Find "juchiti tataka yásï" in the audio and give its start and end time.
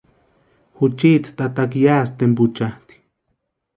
0.77-2.13